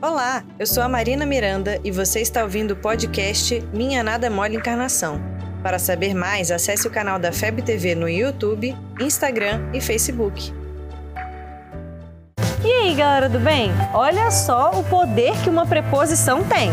[0.00, 4.54] Olá, eu sou a Marina Miranda e você está ouvindo o podcast Minha Nada Mole
[4.54, 5.20] Encarnação.
[5.60, 10.54] Para saber mais, acesse o canal da FEB TV no YouTube, Instagram e Facebook.
[12.64, 13.72] E aí, galera do bem?
[13.92, 16.70] Olha só o poder que uma preposição tem.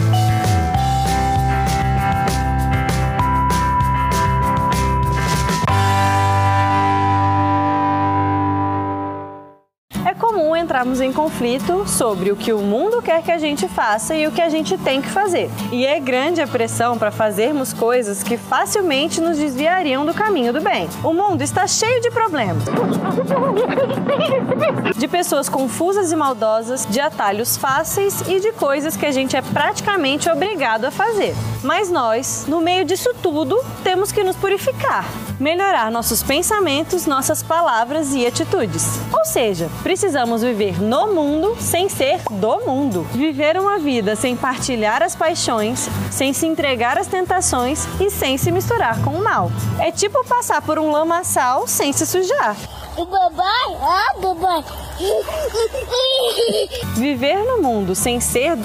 [10.76, 14.32] Entrarmos em conflito sobre o que o mundo quer que a gente faça e o
[14.32, 15.50] que a gente tem que fazer.
[15.72, 20.60] E é grande a pressão para fazermos coisas que facilmente nos desviariam do caminho do
[20.60, 20.90] bem.
[21.02, 22.66] O mundo está cheio de problemas.
[24.98, 29.42] De pessoas confusas e maldosas, de atalhos fáceis e de coisas que a gente é
[29.42, 31.34] praticamente obrigado a fazer.
[31.64, 35.06] Mas nós, no meio disso tudo, temos que nos purificar,
[35.40, 39.00] melhorar nossos pensamentos, nossas palavras e atitudes.
[39.14, 43.04] Ou seja, precisamos viver no mundo sem ser do mundo.
[43.14, 48.52] Viver uma vida sem partilhar as paixões, sem se entregar às tentações e sem se
[48.52, 49.52] misturar com o mal.
[49.80, 52.56] É tipo passar por um lamaçal sem se sujar.
[52.96, 54.64] Babai, ah, babai.
[56.96, 58.58] Viver no mundo sem ser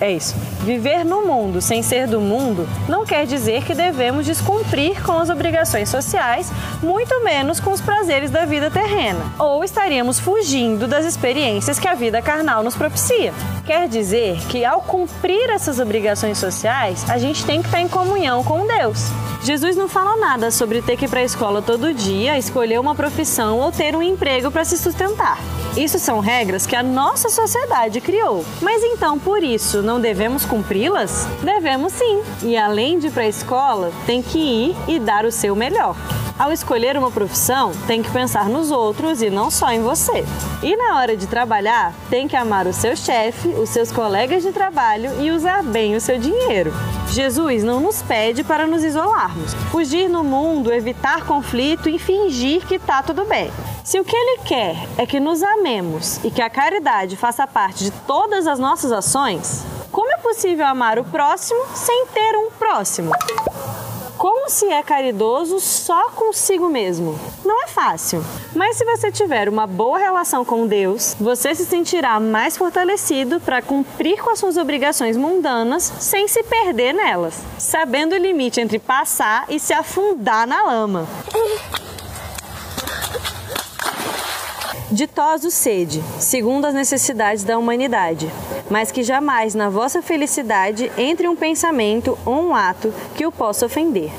[0.00, 0.34] é isso.
[0.60, 5.30] Viver no mundo sem ser do mundo não quer dizer que devemos descumprir com as
[5.30, 6.50] obrigações sociais,
[6.82, 9.20] muito menos com os prazeres da vida terrena.
[9.38, 13.32] Ou estaríamos fugindo das experiências que a vida carnal nos propicia.
[13.64, 18.42] Quer dizer que ao cumprir essas obrigações sociais, a gente tem que estar em comunhão
[18.42, 19.06] com Deus.
[19.44, 22.94] Jesus não fala nada sobre ter que ir para a escola todo dia, escolher uma
[22.94, 25.38] profissão ou ter um emprego para se sustentar.
[25.76, 28.44] Isso são regras que a nossa sociedade criou.
[28.60, 31.26] Mas então, por isso, não devemos cumpri-las?
[31.42, 32.22] Devemos sim.
[32.42, 35.96] E além de ir para a escola, tem que ir e dar o seu melhor.
[36.38, 40.24] Ao escolher uma profissão, tem que pensar nos outros e não só em você.
[40.62, 44.52] E na hora de trabalhar, tem que amar o seu chefe, os seus colegas de
[44.52, 46.72] trabalho e usar bem o seu dinheiro.
[47.08, 52.74] Jesus não nos pede para nos isolarmos, fugir no mundo, evitar conflito e fingir que
[52.74, 53.50] está tudo bem.
[53.84, 57.84] Se o que ele quer é que nos amemos e que a caridade faça parte
[57.84, 63.10] de todas as nossas ações, como é possível amar o próximo sem ter um próximo?
[64.16, 67.18] Como se é caridoso só consigo mesmo?
[67.44, 68.24] Não é fácil.
[68.54, 73.60] Mas se você tiver uma boa relação com Deus, você se sentirá mais fortalecido para
[73.60, 79.46] cumprir com as suas obrigações mundanas sem se perder nelas, sabendo o limite entre passar
[79.48, 81.08] e se afundar na lama.
[84.92, 88.30] Ditosos sede, segundo as necessidades da humanidade,
[88.70, 93.64] mas que jamais na vossa felicidade entre um pensamento ou um ato que o possa
[93.64, 94.10] ofender,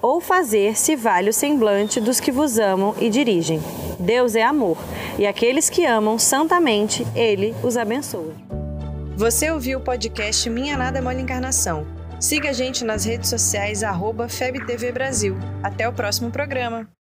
[0.00, 3.62] ou fazer se vale o semblante dos que vos amam e dirigem.
[4.00, 4.78] Deus é amor,
[5.18, 8.32] e aqueles que amam santamente, Ele os abençoa.
[9.14, 11.86] Você ouviu o podcast Minha Nada é Mole Encarnação.
[12.18, 15.36] Siga a gente nas redes sociais, arroba FebTV Brasil.
[15.62, 16.88] Até o próximo programa.